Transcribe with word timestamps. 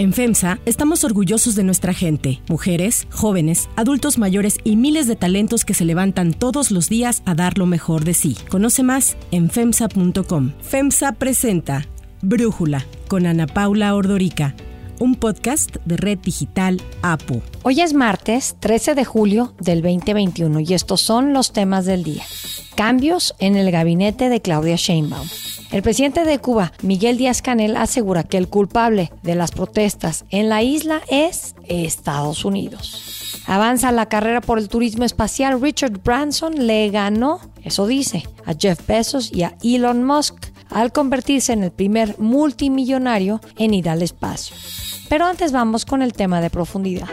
En 0.00 0.14
FEMSA 0.14 0.60
estamos 0.64 1.04
orgullosos 1.04 1.54
de 1.56 1.62
nuestra 1.62 1.92
gente, 1.92 2.40
mujeres, 2.48 3.06
jóvenes, 3.10 3.68
adultos 3.76 4.16
mayores 4.16 4.56
y 4.64 4.76
miles 4.76 5.06
de 5.06 5.14
talentos 5.14 5.66
que 5.66 5.74
se 5.74 5.84
levantan 5.84 6.32
todos 6.32 6.70
los 6.70 6.88
días 6.88 7.22
a 7.26 7.34
dar 7.34 7.58
lo 7.58 7.66
mejor 7.66 8.04
de 8.04 8.14
sí. 8.14 8.34
Conoce 8.48 8.82
más 8.82 9.18
en 9.30 9.50
FEMSA.com. 9.50 10.52
FEMSA 10.62 11.12
presenta 11.12 11.86
Brújula 12.22 12.86
con 13.08 13.26
Ana 13.26 13.46
Paula 13.46 13.94
Ordorica, 13.94 14.54
un 15.00 15.16
podcast 15.16 15.76
de 15.84 15.98
Red 15.98 16.20
Digital 16.20 16.80
APU. 17.02 17.42
Hoy 17.62 17.82
es 17.82 17.92
martes 17.92 18.56
13 18.58 18.94
de 18.94 19.04
julio 19.04 19.52
del 19.60 19.82
2021 19.82 20.60
y 20.60 20.72
estos 20.72 21.02
son 21.02 21.34
los 21.34 21.52
temas 21.52 21.84
del 21.84 22.04
día. 22.04 22.24
Cambios 22.74 23.34
en 23.38 23.56
el 23.56 23.70
gabinete 23.70 24.28
de 24.28 24.40
Claudia 24.40 24.76
Sheinbaum. 24.76 25.28
El 25.70 25.82
presidente 25.82 26.24
de 26.24 26.38
Cuba, 26.38 26.72
Miguel 26.82 27.16
Díaz 27.16 27.42
Canel, 27.42 27.76
asegura 27.76 28.24
que 28.24 28.36
el 28.36 28.48
culpable 28.48 29.12
de 29.22 29.34
las 29.34 29.52
protestas 29.52 30.24
en 30.30 30.48
la 30.48 30.62
isla 30.62 31.00
es 31.08 31.54
Estados 31.68 32.44
Unidos. 32.44 33.42
Avanza 33.46 33.92
la 33.92 34.06
carrera 34.06 34.40
por 34.40 34.58
el 34.58 34.68
turismo 34.68 35.04
espacial. 35.04 35.60
Richard 35.60 36.02
Branson 36.02 36.66
le 36.66 36.90
ganó, 36.90 37.40
eso 37.62 37.86
dice, 37.86 38.24
a 38.46 38.54
Jeff 38.54 38.86
Bezos 38.86 39.32
y 39.32 39.42
a 39.42 39.56
Elon 39.62 40.04
Musk 40.04 40.50
al 40.70 40.92
convertirse 40.92 41.52
en 41.52 41.64
el 41.64 41.72
primer 41.72 42.18
multimillonario 42.18 43.40
en 43.58 43.74
ir 43.74 43.88
al 43.88 44.02
espacio. 44.02 44.56
Pero 45.08 45.26
antes 45.26 45.52
vamos 45.52 45.84
con 45.84 46.02
el 46.02 46.12
tema 46.12 46.40
de 46.40 46.50
profundidad. 46.50 47.08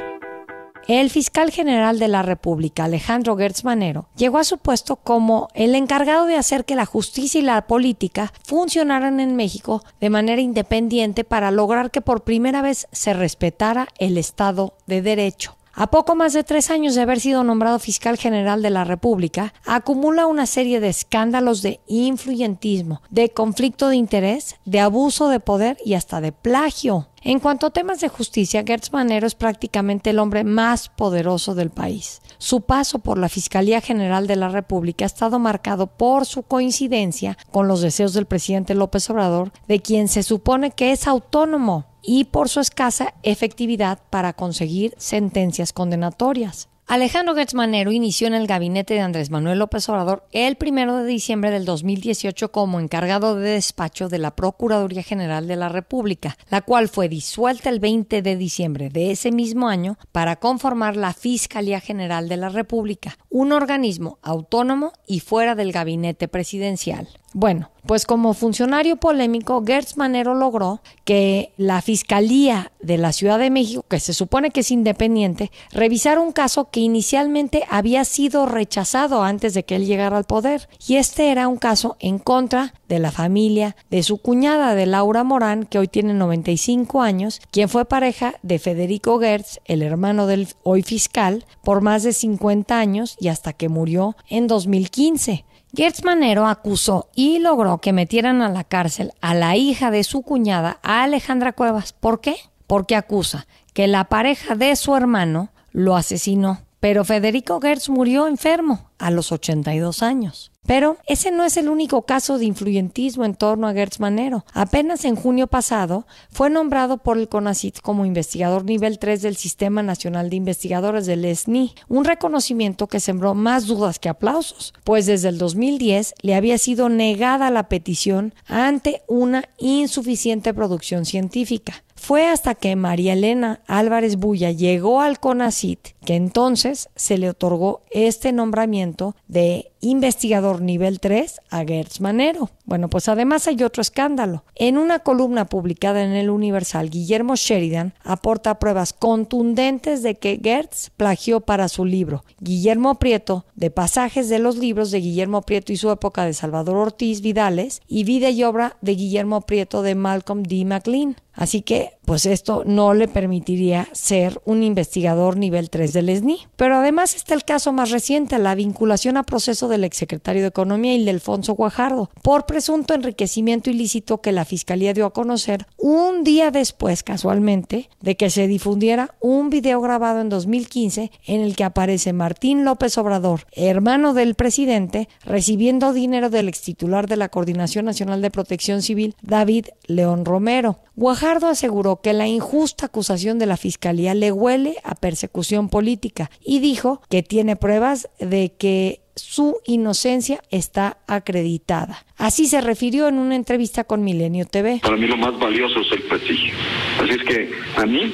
El 0.88 1.10
fiscal 1.10 1.52
general 1.52 2.00
de 2.00 2.08
la 2.08 2.22
República, 2.22 2.86
Alejandro 2.86 3.36
Gertz 3.36 3.66
Manero, 3.66 4.08
llegó 4.16 4.38
a 4.38 4.46
su 4.46 4.58
puesto 4.58 4.96
como 4.96 5.50
el 5.54 5.76
encargado 5.76 6.26
de 6.26 6.38
hacer 6.38 6.64
que 6.64 6.78
la 6.78 6.86
justicia 6.86 7.42
y 7.42 7.44
la 7.44 7.68
política 7.68 8.32
funcionaran 8.46 9.20
en 9.20 9.36
México 9.36 9.84
de 10.00 10.10
manera 10.10 10.42
independiente 10.42 11.26
para 11.26 11.52
lograr 11.52 11.92
que 11.92 12.00
por 12.00 12.24
primera 12.24 12.62
vez 12.62 12.88
se 12.94 13.14
respetara 13.14 13.90
el 14.00 14.18
Estado 14.18 14.76
de 14.86 15.02
Derecho. 15.02 15.57
A 15.80 15.92
poco 15.92 16.16
más 16.16 16.34
de 16.34 16.44
tres 16.44 16.72
años 16.72 16.96
de 16.96 17.02
haber 17.02 17.20
sido 17.20 17.44
nombrado 17.44 17.78
fiscal 17.78 18.18
general 18.18 18.64
de 18.64 18.72
la 18.72 18.84
República, 18.84 19.54
acumula 19.64 20.26
una 20.26 20.48
serie 20.48 20.80
de 20.80 20.90
escándalos 20.90 21.62
de 21.62 21.82
influyentismo, 21.86 23.04
de 23.12 23.30
conflicto 23.30 23.88
de 23.90 23.96
interés, 23.96 24.56
de 24.66 24.80
abuso 24.80 25.30
de 25.30 25.40
poder 25.40 25.78
y 25.86 25.94
hasta 25.94 26.20
de 26.20 26.32
plagio. 26.32 27.10
En 27.22 27.40
cuanto 27.40 27.68
a 27.68 27.70
temas 27.70 28.00
de 28.00 28.10
justicia, 28.10 28.64
Gertz 28.66 28.92
Manero 28.92 29.28
es 29.28 29.36
prácticamente 29.36 30.10
el 30.10 30.18
hombre 30.18 30.44
más 30.44 30.90
poderoso 30.90 31.54
del 31.54 31.70
país. 31.70 32.24
Su 32.40 32.62
paso 32.62 32.98
por 32.98 33.20
la 33.20 33.30
Fiscalía 33.30 33.80
General 33.80 34.26
de 34.26 34.36
la 34.36 34.50
República 34.50 35.06
ha 35.06 35.08
estado 35.08 35.38
marcado 35.38 35.86
por 35.86 36.26
su 36.26 36.42
coincidencia 36.42 37.38
con 37.52 37.68
los 37.68 37.82
deseos 37.82 38.14
del 38.14 38.26
presidente 38.26 38.74
López 38.74 39.08
Obrador, 39.12 39.52
de 39.68 39.80
quien 39.80 40.08
se 40.08 40.24
supone 40.24 40.72
que 40.72 40.92
es 40.92 41.08
autónomo, 41.08 41.86
y 42.08 42.24
por 42.24 42.48
su 42.48 42.62
escasa 42.62 43.14
efectividad 43.22 44.00
para 44.10 44.32
conseguir 44.32 44.96
sentencias 44.98 45.74
condenatorias. 45.74 46.70
Alejandro 46.88 47.36
Gertz 47.36 47.54
Manero 47.54 47.92
inició 47.92 48.28
en 48.28 48.34
el 48.34 48.48
gabinete 48.48 48.94
de 48.94 49.02
Andrés 49.02 49.30
Manuel 49.30 49.60
López 49.60 49.90
Obrador 49.90 50.26
el 50.32 50.56
primero 50.56 50.96
de 50.96 51.06
diciembre 51.06 51.52
del 51.52 51.66
2018 51.66 52.50
como 52.54 52.80
encargado 52.80 53.36
de 53.36 53.50
despacho 53.50 54.08
de 54.08 54.20
la 54.20 54.38
Procuraduría 54.38 55.04
General 55.04 55.50
de 55.50 55.58
la 55.58 55.68
República, 55.68 56.38
la 56.50 56.62
cual 56.62 56.88
fue 56.88 57.10
disuelta 57.10 57.70
el 57.70 57.82
20 57.82 58.22
de 58.22 58.38
diciembre 58.38 58.88
de 58.88 59.12
ese 59.12 59.34
mismo 59.34 59.68
año 59.68 59.98
para 60.14 60.38
conformar 60.38 60.96
la 60.96 61.12
Fiscalía 61.12 61.82
General 61.82 62.30
de 62.30 62.38
la 62.38 62.48
República, 62.48 63.18
un 63.30 63.52
organismo 63.52 64.18
autónomo 64.22 64.94
y 65.06 65.20
fuera 65.20 65.56
del 65.56 65.74
gabinete 65.74 66.30
presidencial. 66.30 67.10
Bueno, 67.34 67.70
pues 67.88 68.06
como 68.06 68.34
funcionario 68.34 68.98
polémico, 68.98 69.64
Gertz 69.66 69.98
Manero 69.98 70.36
logró 70.36 70.82
que 71.06 71.54
la 71.58 71.82
Fiscalía 71.82 72.72
de 72.82 72.98
la 72.98 73.14
Ciudad 73.14 73.40
de 73.40 73.50
México, 73.50 73.84
que 73.88 74.00
se 74.00 74.14
supone 74.14 74.52
que 74.52 74.60
es 74.60 74.72
independiente, 74.72 75.52
revisara 75.72 76.20
un 76.20 76.34
caso 76.34 76.70
que 76.70 76.82
inicialmente 76.82 77.64
había 77.70 78.04
sido 78.06 78.46
rechazado 78.46 79.24
antes 79.24 79.54
de 79.54 79.64
que 79.64 79.78
él 79.78 79.86
llegara 79.86 80.18
al 80.18 80.26
poder. 80.26 80.68
Y 80.86 80.98
este 80.98 81.32
era 81.32 81.48
un 81.48 81.58
caso 81.58 81.96
en 82.00 82.20
contra 82.20 82.74
de 82.90 83.00
la 83.00 83.12
familia 83.12 83.76
de 83.90 84.04
su 84.04 84.18
cuñada, 84.18 84.76
de 84.76 84.86
Laura 84.86 85.24
Morán, 85.24 85.66
que 85.66 85.80
hoy 85.80 85.88
tiene 85.88 86.14
95 86.14 87.02
años, 87.02 87.42
quien 87.52 87.70
fue 87.70 87.86
pareja 87.86 88.36
de 88.44 88.60
Federico 88.60 89.20
Gertz, 89.20 89.60
el 89.66 89.82
hermano 89.82 90.28
del 90.28 90.50
hoy 90.64 90.84
fiscal, 90.84 91.46
por 91.64 91.82
más 91.82 92.04
de 92.04 92.14
50 92.14 92.78
años 92.78 93.16
y 93.20 93.30
hasta 93.30 93.54
que 93.54 93.70
murió 93.70 94.16
en 94.30 94.48
2015. 94.48 95.46
Gertz 95.76 96.04
Manero 96.04 96.48
acusó 96.48 97.10
y 97.14 97.40
logró 97.40 97.80
que 97.80 97.94
metieran 97.94 98.42
a 98.42 98.50
la 98.50 98.64
cárcel 98.64 99.12
a 99.22 99.34
la 99.34 99.56
hija 99.56 99.92
de 99.92 100.04
su 100.04 100.22
cuñada, 100.22 100.80
a 100.82 101.04
Alejandra 101.04 101.54
Cuevas. 101.54 101.94
¿Por 101.94 102.22
qué? 102.22 102.36
Porque 102.68 102.96
acusa 102.96 103.48
que 103.74 103.88
la 103.88 104.06
pareja 104.06 104.56
de 104.56 104.76
su 104.76 104.96
hermano 104.96 105.50
lo 105.72 105.96
asesinó. 105.96 106.62
Pero 106.80 107.04
Federico 107.04 107.60
Gertz 107.60 107.90
murió 107.90 108.28
enfermo 108.28 108.92
a 108.98 109.12
los 109.12 109.32
82 109.32 110.04
años. 110.04 110.52
Pero 110.68 110.98
ese 111.08 111.32
no 111.32 111.46
es 111.46 111.56
el 111.56 111.70
único 111.70 112.02
caso 112.02 112.38
de 112.38 112.44
influyentismo 112.46 113.24
en 113.24 113.36
torno 113.36 113.68
a 113.68 113.74
Gertz 113.74 114.02
Manero. 114.02 114.46
Apenas 114.54 115.06
en 115.06 115.16
junio 115.16 115.48
pasado 115.48 116.06
fue 116.30 116.50
nombrado 116.50 116.98
por 116.98 117.18
el 117.18 117.30
CONACIT 117.30 117.80
como 117.80 118.06
investigador 118.06 118.66
nivel 118.66 119.00
3 119.00 119.22
del 119.22 119.38
Sistema 119.38 119.82
Nacional 119.82 120.30
de 120.30 120.36
Investigadores 120.36 121.06
del 121.06 121.24
SNI, 121.34 121.74
un 121.88 122.04
reconocimiento 122.04 122.88
que 122.88 123.00
sembró 123.00 123.34
más 123.34 123.66
dudas 123.66 123.98
que 123.98 124.10
aplausos, 124.10 124.74
pues 124.84 125.06
desde 125.06 125.30
el 125.30 125.38
2010 125.38 126.16
le 126.22 126.36
había 126.36 126.58
sido 126.58 126.90
negada 126.90 127.50
la 127.50 127.70
petición 127.70 128.34
ante 128.46 129.04
una 129.08 129.46
insuficiente 129.58 130.54
producción 130.54 131.06
científica. 131.06 131.86
Fue 131.96 132.28
hasta 132.28 132.56
que 132.56 132.76
María 132.76 133.14
Elena 133.14 133.62
Álvarez 133.68 134.18
Bulla 134.18 134.52
llegó 134.52 135.02
al 135.02 135.20
CONACIT 135.20 135.80
que 136.06 136.16
entonces 136.16 136.90
se 136.96 137.18
le 137.18 137.30
otorgó 137.30 137.82
este 137.92 138.32
nombramiento 138.32 138.87
de 139.28 139.72
investigador 139.82 140.62
nivel 140.62 141.00
3 141.00 141.42
a 141.50 141.66
Gertz 141.66 142.02
Manero. 142.02 142.50
Bueno, 142.66 142.90
pues 142.90 143.08
además 143.08 143.48
hay 143.48 143.64
otro 143.64 143.82
escándalo. 143.82 144.44
En 144.56 144.78
una 144.78 145.00
columna 145.00 145.46
publicada 145.46 146.04
en 146.04 146.12
el 146.12 146.30
Universal, 146.30 146.90
Guillermo 146.90 147.36
Sheridan 147.36 147.94
aporta 148.04 148.60
pruebas 148.60 148.94
contundentes 148.94 150.04
de 150.04 150.16
que 150.16 150.40
Gertz 150.42 150.90
plagió 150.96 151.42
para 151.42 151.70
su 151.70 151.86
libro 151.86 152.24
Guillermo 152.40 152.96
Prieto 152.96 153.46
de 153.56 153.72
pasajes 153.72 154.30
de 154.30 154.40
los 154.40 154.58
libros 154.58 154.92
de 154.92 155.00
Guillermo 155.00 155.42
Prieto 155.42 155.74
y 155.74 155.78
su 155.78 155.90
época 155.92 156.26
de 156.26 156.34
Salvador 156.34 156.78
Ortiz 156.78 157.22
Vidales 157.22 157.82
y 157.88 158.04
vida 158.04 158.30
y 158.30 158.44
obra 158.44 158.78
de 158.82 158.96
Guillermo 158.96 159.42
Prieto 159.42 159.82
de 159.82 159.96
Malcolm 159.96 160.44
D. 160.44 160.66
McLean. 160.66 161.16
Así 161.38 161.62
que, 161.62 161.92
pues 162.04 162.26
esto 162.26 162.64
no 162.66 162.96
le 162.96 163.08
permitiría 163.08 163.88
ser 163.92 164.42
un 164.44 164.64
investigador 164.64 165.38
nivel 165.38 165.70
3 165.70 165.94
del 165.94 166.18
SNI. 166.18 166.48
Pero 166.56 166.78
además 166.78 167.16
está 167.16 167.36
el 167.36 167.46
caso 167.46 167.72
más 167.72 167.92
reciente, 167.92 168.40
la 168.40 168.56
vinculación 168.56 169.18
a 169.18 169.24
del 169.68 169.84
exsecretario 169.84 170.42
de 170.42 170.50
Economía 170.50 170.96
Ildefonso 170.96 171.54
Guajardo 171.54 172.10
por 172.22 172.46
presunto 172.46 172.94
enriquecimiento 172.94 173.70
ilícito 173.70 174.22
que 174.22 174.32
la 174.32 174.46
Fiscalía 174.46 174.94
dio 174.94 175.06
a 175.06 175.14
conocer 175.14 175.68
un 175.78 176.24
día 176.24 176.52
después, 176.52 177.04
casualmente, 177.04 177.90
de 178.02 178.16
que 178.16 178.30
se 178.30 178.48
difundiera 178.48 179.16
un 179.20 179.50
video 179.50 179.82
grabado 179.82 180.22
en 180.22 180.30
2015 180.30 181.12
en 181.26 181.42
el 181.42 181.56
que 181.56 181.64
aparece 181.64 182.14
Martín 182.14 182.66
López 182.66 182.98
Obrador, 182.98 183.42
hermano 183.52 184.14
del 184.14 184.36
presidente, 184.36 185.10
recibiendo 185.24 185.94
dinero 185.94 186.30
del 186.30 186.50
extitular 186.50 187.08
de 187.08 187.18
la 187.18 187.30
Coordinación 187.30 187.86
Nacional 187.86 188.22
de 188.22 188.32
Protección 188.32 188.82
Civil, 188.82 189.16
David 189.22 189.68
León 189.86 190.26
Romero. 190.26 190.80
Guajardo 190.96 191.48
aseguró 191.48 192.02
que 192.02 192.14
la 192.14 192.28
injusta 192.28 192.88
acusación 192.88 193.38
de 193.38 193.46
la 193.46 193.58
Fiscalía 193.58 194.14
le 194.16 194.32
huele 194.32 194.78
a 194.84 194.96
persecución 194.96 195.70
política 195.70 196.32
y 196.44 196.60
dijo 196.60 197.02
que 197.10 197.24
tiene 197.24 197.56
pruebas 197.56 198.10
de 198.20 198.54
que 198.58 199.02
su 199.18 199.58
inocencia 199.66 200.42
está 200.50 200.98
acreditada. 201.08 202.06
Así 202.18 202.48
se 202.48 202.62
refirió 202.62 203.08
en 203.08 203.20
una 203.20 203.36
entrevista 203.36 203.84
con 203.84 204.04
Milenio 204.04 204.46
TV. 204.46 204.80
Para 204.82 204.98
mí 204.98 205.08
lo 205.08 205.18
más 205.18 205.38
valioso 205.40 205.82
es 205.82 205.92
el 205.92 206.04
prestigio. 206.04 206.54
Así 207.02 207.12
es 207.12 207.24
que 207.24 207.52
a 207.76 207.86
mí 207.86 208.14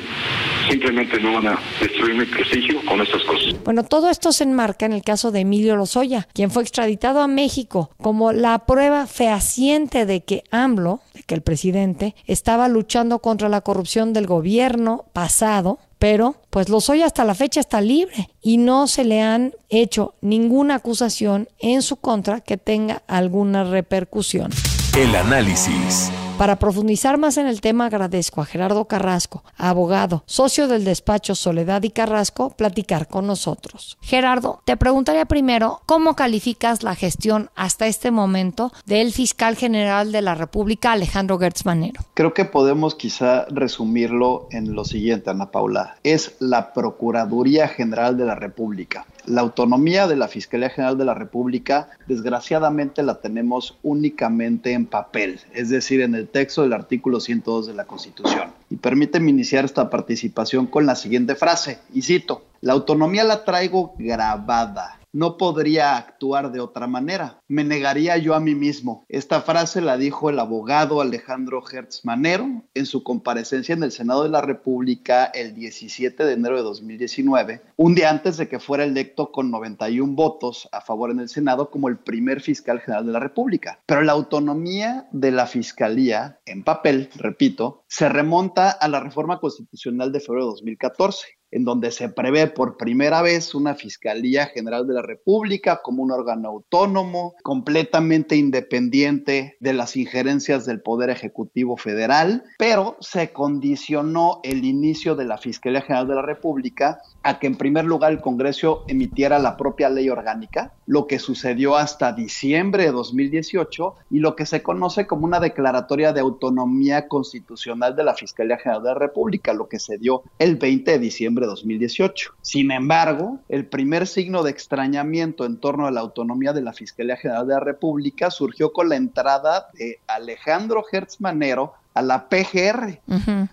simplemente 0.69 1.19
no 1.19 1.33
van 1.33 1.47
a 1.47 1.59
destruir 1.79 2.15
mi 2.15 2.25
prestigio 2.25 2.83
con 2.85 3.01
estas 3.01 3.23
cosas. 3.23 3.55
Bueno, 3.63 3.83
todo 3.83 4.09
esto 4.09 4.31
se 4.31 4.43
enmarca 4.43 4.85
en 4.85 4.93
el 4.93 5.03
caso 5.03 5.31
de 5.31 5.41
Emilio 5.41 5.75
Lozoya, 5.75 6.27
quien 6.33 6.51
fue 6.51 6.63
extraditado 6.63 7.21
a 7.21 7.27
México 7.27 7.91
como 7.97 8.33
la 8.33 8.65
prueba 8.65 9.07
fehaciente 9.07 10.05
de 10.05 10.23
que 10.23 10.43
AMLO, 10.51 11.01
de 11.13 11.23
que 11.23 11.35
el 11.35 11.41
presidente, 11.41 12.15
estaba 12.25 12.67
luchando 12.67 13.19
contra 13.19 13.49
la 13.49 13.61
corrupción 13.61 14.13
del 14.13 14.27
gobierno 14.27 15.05
pasado 15.13 15.79
pero 16.03 16.35
pues 16.53 16.69
Lozoya 16.69 17.07
hasta 17.07 17.23
la 17.25 17.33
fecha 17.33 17.59
está 17.59 17.81
libre 17.81 18.29
y 18.39 18.57
no 18.57 18.85
se 18.85 19.03
le 19.03 19.21
han 19.21 19.55
hecho 19.69 20.13
ninguna 20.21 20.75
acusación 20.75 21.49
en 21.57 21.81
su 21.81 21.95
contra 21.95 22.41
que 22.41 22.57
tenga 22.57 23.01
alguna 23.07 23.63
repercusión. 23.63 24.51
El 24.95 25.15
análisis. 25.15 26.11
Para 26.37 26.57
profundizar 26.57 27.17
más 27.17 27.37
en 27.37 27.47
el 27.47 27.61
tema, 27.61 27.87
agradezco 27.87 28.41
a 28.41 28.45
Gerardo 28.45 28.85
Carrasco, 28.85 29.43
abogado, 29.57 30.23
socio 30.27 30.67
del 30.67 30.83
despacho 30.83 31.33
Soledad 31.33 31.81
y 31.81 31.89
Carrasco, 31.89 32.51
platicar 32.51 33.07
con 33.07 33.25
nosotros. 33.25 33.97
Gerardo, 34.01 34.61
te 34.65 34.77
preguntaría 34.77 35.25
primero, 35.25 35.81
¿cómo 35.87 36.15
calificas 36.15 36.83
la 36.83 36.93
gestión 36.93 37.49
hasta 37.55 37.87
este 37.87 38.11
momento 38.11 38.71
del 38.85 39.13
fiscal 39.13 39.55
general 39.55 40.11
de 40.11 40.21
la 40.21 40.35
República, 40.35 40.91
Alejandro 40.91 41.39
Gertz 41.39 41.65
Manero? 41.65 42.01
Creo 42.13 42.35
que 42.35 42.45
podemos 42.45 42.93
quizá 42.93 43.45
resumirlo 43.49 44.47
en 44.51 44.75
lo 44.75 44.85
siguiente, 44.85 45.31
Ana 45.31 45.49
Paula. 45.49 45.95
Es 46.03 46.35
la 46.39 46.71
Procuraduría 46.71 47.67
General 47.67 48.15
de 48.15 48.25
la 48.25 48.35
República. 48.35 49.07
La 49.25 49.41
autonomía 49.41 50.07
de 50.07 50.17
la 50.17 50.27
Fiscalía 50.27 50.69
General 50.69 50.97
de 50.97 51.05
la 51.05 51.13
República, 51.13 51.89
desgraciadamente, 52.07 53.03
la 53.03 53.21
tenemos 53.21 53.77
únicamente 53.81 54.73
en 54.73 54.85
papel, 54.85 55.39
es 55.53 55.69
decir, 55.69 56.01
en 56.01 56.13
el 56.13 56.27
texto 56.27 56.61
del 56.61 56.73
artículo 56.73 57.21
102 57.21 57.67
de 57.67 57.73
la 57.73 57.85
Constitución. 57.85 58.51
Y 58.69 58.75
permíteme 58.75 59.29
iniciar 59.29 59.63
esta 59.63 59.89
participación 59.89 60.67
con 60.67 60.85
la 60.85 60.95
siguiente 60.95 61.35
frase, 61.35 61.79
y 61.93 62.01
cito, 62.01 62.43
la 62.59 62.73
autonomía 62.73 63.23
la 63.23 63.45
traigo 63.45 63.93
grabada 63.97 64.99
no 65.13 65.37
podría 65.37 65.95
actuar 65.95 66.51
de 66.51 66.59
otra 66.59 66.87
manera. 66.87 67.39
Me 67.47 67.63
negaría 67.63 68.17
yo 68.17 68.33
a 68.33 68.39
mí 68.39 68.55
mismo. 68.55 69.05
Esta 69.07 69.41
frase 69.41 69.79
la 69.79 69.97
dijo 69.97 70.29
el 70.29 70.39
abogado 70.39 70.99
Alejandro 71.01 71.63
Hertz 71.71 72.03
Manero 72.03 72.63
en 72.73 72.85
su 72.85 73.03
comparecencia 73.03 73.73
en 73.73 73.83
el 73.83 73.91
Senado 73.91 74.23
de 74.23 74.29
la 74.29 74.41
República 74.41 75.25
el 75.25 75.53
17 75.53 76.25
de 76.25 76.33
enero 76.33 76.57
de 76.57 76.63
2019, 76.63 77.61
un 77.77 77.95
día 77.95 78.09
antes 78.09 78.37
de 78.37 78.47
que 78.47 78.59
fuera 78.59 78.83
electo 78.83 79.31
con 79.31 79.51
91 79.51 80.13
votos 80.13 80.67
a 80.71 80.81
favor 80.81 81.11
en 81.11 81.19
el 81.19 81.29
Senado 81.29 81.69
como 81.69 81.87
el 81.87 81.97
primer 81.97 82.41
fiscal 82.41 82.79
general 82.79 83.05
de 83.05 83.11
la 83.11 83.19
República. 83.19 83.79
Pero 83.85 84.01
la 84.01 84.13
autonomía 84.13 85.07
de 85.11 85.31
la 85.31 85.45
fiscalía, 85.45 86.39
en 86.45 86.63
papel, 86.63 87.09
repito, 87.15 87.83
se 87.87 88.09
remonta 88.09 88.71
a 88.71 88.87
la 88.87 88.99
reforma 88.99 89.39
constitucional 89.39 90.11
de 90.11 90.19
febrero 90.19 90.45
de 90.45 90.51
2014 90.51 91.27
en 91.53 91.65
donde 91.65 91.91
se 91.91 92.09
prevé 92.09 92.47
por 92.47 92.77
primera 92.77 93.21
vez 93.21 93.53
una 93.53 93.75
Fiscalía 93.75 94.47
General 94.47 94.87
de 94.87 94.95
la 94.95 95.03
República 95.03 95.81
como 95.83 96.01
un 96.01 96.11
órgano 96.11 96.49
autónomo, 96.49 97.35
completamente 97.43 98.35
independiente 98.35 99.55
de 99.59 99.73
las 99.73 99.95
injerencias 99.95 100.65
del 100.65 100.81
Poder 100.81 101.11
Ejecutivo 101.11 101.77
Federal, 101.77 102.43
pero 102.57 102.97
se 103.01 103.31
condicionó 103.31 104.39
el 104.43 104.65
inicio 104.65 105.15
de 105.15 105.25
la 105.25 105.37
Fiscalía 105.37 105.81
General 105.81 106.07
de 106.07 106.15
la 106.15 106.21
República 106.23 106.99
a 107.21 107.37
que 107.37 107.47
en 107.47 107.55
primer 107.55 107.85
lugar 107.85 108.11
el 108.11 108.21
Congreso 108.21 108.83
emitiera 108.87 109.37
la 109.37 109.55
propia 109.55 109.89
ley 109.89 110.09
orgánica, 110.09 110.73
lo 110.87 111.05
que 111.07 111.19
sucedió 111.19 111.77
hasta 111.77 112.13
diciembre 112.13 112.85
de 112.85 112.91
2018 112.91 113.95
y 114.09 114.19
lo 114.19 114.35
que 114.35 114.45
se 114.45 114.63
conoce 114.63 115.07
como 115.07 115.25
una 115.25 115.39
declaratoria 115.39 116.13
de 116.13 116.19
autonomía 116.19 117.07
constitucional 117.07 117.95
de 117.95 118.03
la 118.03 118.15
Fiscalía 118.15 118.57
General 118.57 118.83
de 118.83 118.89
la 118.89 118.95
República, 118.95 119.53
lo 119.53 119.69
que 119.69 119.79
se 119.79 119.97
dio 119.97 120.23
el 120.39 120.57
20 120.57 120.91
de 120.91 120.99
diciembre 120.99 121.42
2018. 121.45 122.31
Sin 122.41 122.71
embargo, 122.71 123.39
el 123.49 123.65
primer 123.65 124.07
signo 124.07 124.43
de 124.43 124.51
extrañamiento 124.51 125.45
en 125.45 125.57
torno 125.57 125.87
a 125.87 125.91
la 125.91 126.01
autonomía 126.01 126.53
de 126.53 126.61
la 126.61 126.73
Fiscalía 126.73 127.17
General 127.17 127.47
de 127.47 127.53
la 127.53 127.59
República 127.59 128.31
surgió 128.31 128.71
con 128.73 128.89
la 128.89 128.95
entrada 128.95 129.67
de 129.73 129.99
Alejandro 130.07 130.83
Hertz 130.91 131.21
Manero 131.21 131.73
a 131.93 132.01
la 132.01 132.27
PGR. 132.29 133.01